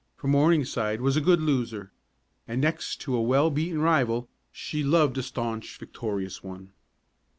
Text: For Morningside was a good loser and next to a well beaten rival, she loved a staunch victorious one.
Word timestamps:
For 0.15 0.27
Morningside 0.27 0.99
was 0.99 1.15
a 1.15 1.21
good 1.21 1.39
loser 1.39 1.91
and 2.47 2.59
next 2.59 3.01
to 3.01 3.13
a 3.15 3.21
well 3.21 3.51
beaten 3.51 3.81
rival, 3.81 4.29
she 4.51 4.81
loved 4.81 5.19
a 5.19 5.21
staunch 5.21 5.77
victorious 5.77 6.43
one. 6.43 6.71